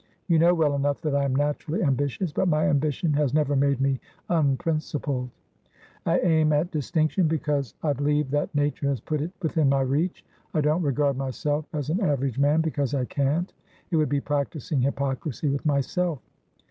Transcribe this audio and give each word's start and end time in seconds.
You 0.25 0.39
know 0.39 0.55
well 0.55 0.73
enough 0.73 0.99
that 1.01 1.13
I 1.13 1.25
am 1.25 1.35
naturally 1.35 1.83
ambitious, 1.83 2.31
but 2.33 2.47
my 2.47 2.65
ambition 2.65 3.13
has 3.13 3.35
never 3.35 3.55
made 3.55 3.79
me 3.79 3.99
unprincipled. 4.29 5.29
I 6.07 6.17
aim 6.21 6.51
at 6.53 6.71
distinction, 6.71 7.27
because 7.27 7.75
I 7.83 7.93
believe 7.93 8.31
that 8.31 8.55
nature 8.55 8.89
has 8.89 8.99
put 8.99 9.21
it 9.21 9.31
within 9.43 9.69
my 9.69 9.81
reach. 9.81 10.25
I 10.55 10.61
don't 10.61 10.81
regard 10.81 11.17
myself 11.17 11.65
as 11.71 11.91
an 11.91 12.01
average 12.01 12.39
man, 12.39 12.61
because 12.61 12.95
I 12.95 13.05
can't; 13.05 13.53
it 13.91 13.95
would 13.95 14.09
be 14.09 14.19
practising 14.21 14.81
hypocrisy 14.81 15.49
with 15.49 15.67
myself. 15.67 16.19